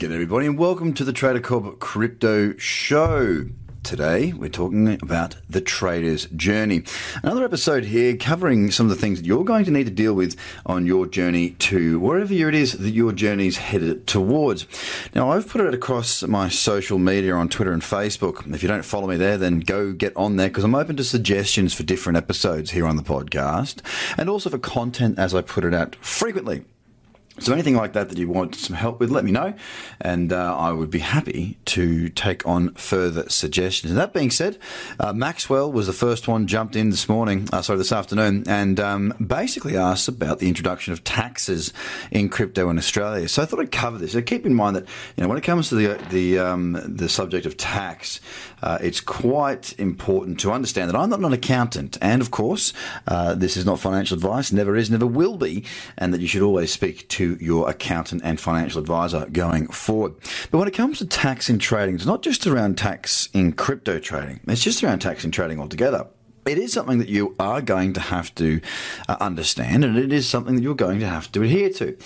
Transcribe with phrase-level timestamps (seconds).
[0.00, 3.50] G'day, everybody, and welcome to the Trader Cobb Crypto Show.
[3.82, 6.84] Today, we're talking about the trader's journey.
[7.22, 10.14] Another episode here covering some of the things that you're going to need to deal
[10.14, 14.66] with on your journey to wherever it is that your journey's headed towards.
[15.14, 18.50] Now, I've put it across my social media on Twitter and Facebook.
[18.54, 21.04] If you don't follow me there, then go get on there because I'm open to
[21.04, 23.82] suggestions for different episodes here on the podcast
[24.16, 26.64] and also for content as I put it out frequently.
[27.38, 29.54] So anything like that that you want some help with, let me know,
[30.00, 33.92] and uh, I would be happy to take on further suggestions.
[33.92, 34.58] And that being said,
[34.98, 38.78] uh, Maxwell was the first one jumped in this morning, uh, sorry, this afternoon, and
[38.80, 41.72] um, basically asked about the introduction of taxes
[42.10, 43.26] in crypto in Australia.
[43.28, 44.12] So I thought I'd cover this.
[44.12, 47.08] So keep in mind that you know when it comes to the the um, the
[47.08, 48.20] subject of tax,
[48.62, 52.74] uh, it's quite important to understand that I'm not an accountant, and of course,
[53.06, 55.64] uh, this is not financial advice, never is, never will be,
[55.96, 60.14] and that you should always speak to your accountant and financial advisor going forward.
[60.50, 63.98] But when it comes to tax in trading, it's not just around tax in crypto
[63.98, 66.06] trading, it's just around tax in trading altogether.
[66.46, 68.60] It is something that you are going to have to
[69.08, 71.96] uh, understand, and it is something that you're going to have to adhere to.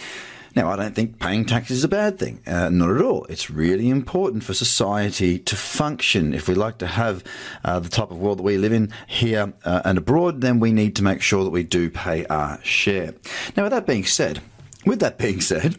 [0.57, 2.41] Now, I don't think paying taxes is a bad thing.
[2.47, 3.25] Uh, not at all.
[3.25, 6.33] It's really important for society to function.
[6.33, 7.25] If we like to have
[7.65, 10.71] uh, the type of world that we live in here uh, and abroad, then we
[10.71, 13.15] need to make sure that we do pay our share.
[13.57, 14.41] Now, with that being said,
[14.85, 15.77] with that being said,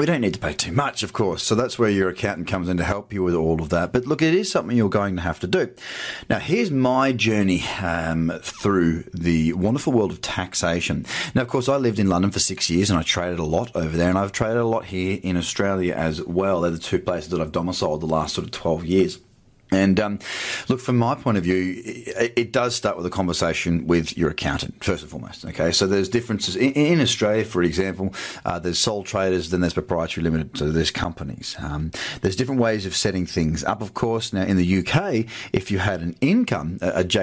[0.00, 1.42] we don't need to pay too much, of course.
[1.42, 3.92] So that's where your accountant comes in to help you with all of that.
[3.92, 5.70] But look, it is something you're going to have to do.
[6.30, 11.04] Now, here's my journey um, through the wonderful world of taxation.
[11.34, 13.76] Now, of course, I lived in London for six years and I traded a lot
[13.76, 16.62] over there, and I've traded a lot here in Australia as well.
[16.62, 19.18] They're the two places that I've domiciled the last sort of 12 years.
[19.70, 20.18] And um,
[20.68, 24.30] look, from my point of view, it, it, does start with a conversation with your
[24.30, 25.44] accountant first and foremost.
[25.44, 28.12] Okay, so there's differences in, in Australia, for example.
[28.44, 31.54] Uh, there's sole traders, then there's proprietary limited, so there's companies.
[31.60, 33.80] Um, there's different ways of setting things up.
[33.82, 37.20] Of course, now in the UK, if you had an income, a, a job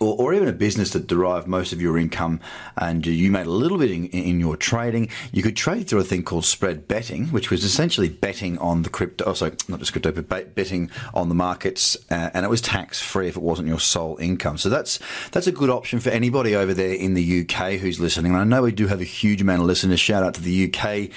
[0.00, 2.40] or, or, even a business that derived most of your income
[2.78, 6.04] and you made a little bit in, in, your trading, you could trade through a
[6.04, 9.92] thing called spread betting, which was essentially betting on the crypto, oh, sorry, not just
[9.92, 13.68] crypto, but betting on the markets, uh, and it was tax free if it wasn't
[13.68, 14.56] your sole income.
[14.56, 14.98] So that's
[15.32, 18.32] that's a good option for anybody over there in the UK who's listening.
[18.32, 20.00] And I know we do have a huge amount of listeners.
[20.00, 21.10] Shout out to the UK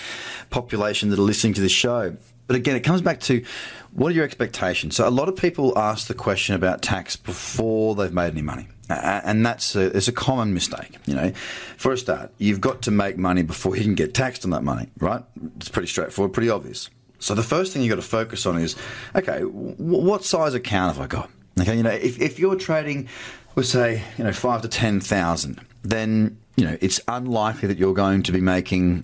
[0.50, 2.18] population that are listening to the show.
[2.48, 3.44] But again, it comes back to
[3.94, 4.96] what are your expectations?
[4.96, 8.68] So a lot of people ask the question about tax before they've made any money.
[8.90, 10.98] And that's a, it's a common mistake.
[11.06, 11.32] You know,
[11.78, 14.64] for a start, you've got to make money before you can get taxed on that
[14.64, 15.24] money, right?
[15.58, 16.90] It's pretty straightforward, pretty obvious.
[17.20, 18.76] So the first thing you've got to focus on is,
[19.16, 21.30] okay, w- what size account have I got?
[21.60, 23.08] Okay, you know, if, if you're trading,
[23.56, 27.94] we'll say, you know, five to ten thousand, then you know it's unlikely that you're
[27.94, 29.04] going to be making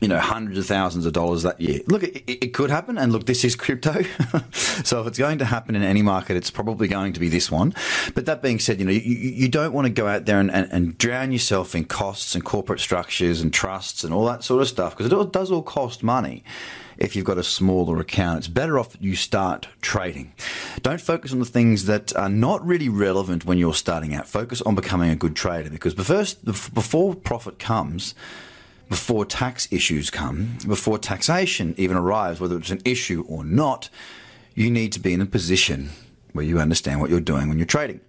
[0.00, 1.80] you know, hundreds of thousands of dollars that year.
[1.86, 2.96] Look, it, it could happen.
[2.96, 4.02] And look, this is crypto.
[4.52, 7.50] so if it's going to happen in any market, it's probably going to be this
[7.50, 7.74] one.
[8.14, 10.50] But that being said, you know, you, you don't want to go out there and,
[10.50, 14.62] and, and, drown yourself in costs and corporate structures and trusts and all that sort
[14.62, 16.42] of stuff because it all, does all cost money
[16.96, 18.38] if you've got a smaller account.
[18.38, 20.32] It's better off that you start trading.
[20.82, 24.26] Don't focus on the things that are not really relevant when you're starting out.
[24.26, 28.14] Focus on becoming a good trader because first, before profit comes,
[28.90, 33.88] before tax issues come, before taxation even arrives, whether it's an issue or not,
[34.54, 35.90] you need to be in a position
[36.32, 38.00] where you understand what you're doing when you're trading.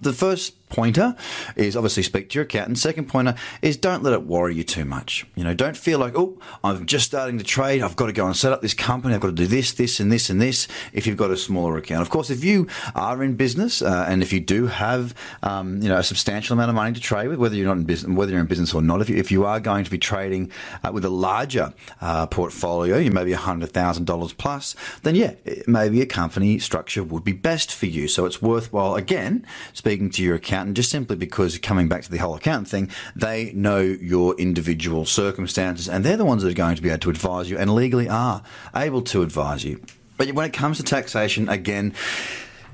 [0.00, 1.14] The first pointer
[1.54, 2.78] is obviously speak to your accountant.
[2.78, 5.26] Second pointer is don't let it worry you too much.
[5.36, 7.82] You know, don't feel like, oh, I'm just starting to trade.
[7.82, 9.14] I've got to go and set up this company.
[9.14, 10.66] I've got to do this, this, and this, and this.
[10.94, 14.22] If you've got a smaller account, of course, if you are in business uh, and
[14.22, 17.38] if you do have, um, you know, a substantial amount of money to trade with,
[17.38, 19.44] whether you're not in business, whether you're in business or not, if you, if you
[19.44, 20.50] are going to be trading
[20.82, 25.34] uh, with a larger uh, portfolio, you maybe hundred thousand dollars plus, then yeah,
[25.66, 28.08] maybe a company structure would be best for you.
[28.08, 29.44] So it's worthwhile again
[29.74, 32.90] speaking to your accountant accountant just simply because coming back to the whole accountant thing,
[33.16, 37.00] they know your individual circumstances and they're the ones that are going to be able
[37.00, 38.42] to advise you and legally are
[38.74, 39.80] able to advise you.
[40.16, 41.94] But when it comes to taxation, again,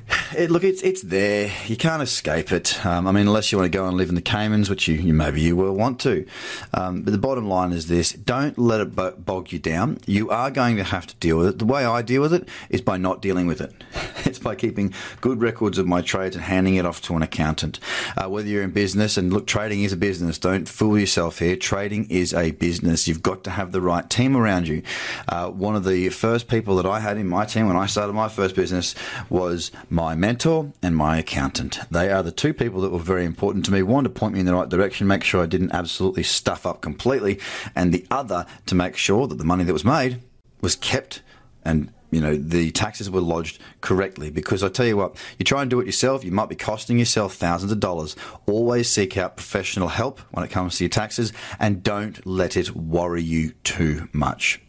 [0.37, 1.51] it, look, it's it's there.
[1.67, 2.85] You can't escape it.
[2.85, 4.95] Um, I mean, unless you want to go and live in the Caymans, which you,
[4.95, 6.27] you maybe you will want to.
[6.75, 9.99] Um, but the bottom line is this: don't let it bog you down.
[10.07, 11.59] You are going to have to deal with it.
[11.59, 13.73] The way I deal with it is by not dealing with it.
[14.25, 17.81] it's by keeping good records of my trades and handing it off to an accountant.
[18.17, 20.39] Uh, whether you're in business, and look, trading is a business.
[20.39, 21.57] Don't fool yourself here.
[21.57, 23.09] Trading is a business.
[23.09, 24.83] You've got to have the right team around you.
[25.29, 28.13] Uh, one of the first people that I had in my team when I started
[28.13, 28.95] my first business
[29.29, 31.81] was my mentor and my accountant.
[31.91, 33.83] They are the two people that were very important to me.
[33.83, 36.83] One to point me in the right direction, make sure I didn't absolutely stuff up
[36.83, 37.41] completely,
[37.75, 40.21] and the other to make sure that the money that was made
[40.61, 41.23] was kept
[41.65, 45.63] and you know the taxes were lodged correctly because I tell you what you try
[45.63, 48.17] and do it yourself you might be costing yourself thousands of dollars
[48.47, 52.75] always seek out professional help when it comes to your taxes and don't let it
[52.75, 54.61] worry you too much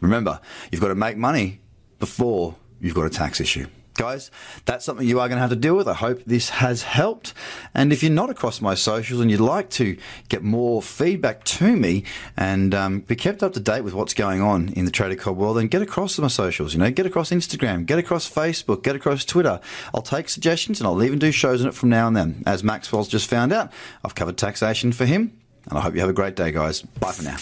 [0.00, 0.40] remember
[0.72, 1.60] you've got to make money
[1.98, 3.66] before you've got a tax issue
[3.98, 4.30] guys,
[4.64, 5.86] that's something you are going to have to deal with.
[5.86, 7.34] I hope this has helped.
[7.74, 9.98] And if you're not across my socials and you'd like to
[10.30, 12.04] get more feedback to me
[12.36, 15.36] and um, be kept up to date with what's going on in the Trader Cobb
[15.36, 16.72] world, then get across to my socials.
[16.72, 19.60] You know, get across Instagram, get across Facebook, get across Twitter.
[19.92, 22.42] I'll take suggestions and I'll even do shows on it from now and then.
[22.46, 23.70] As Maxwell's just found out,
[24.02, 25.38] I've covered taxation for him.
[25.68, 26.80] And I hope you have a great day, guys.
[26.80, 27.36] Bye for now.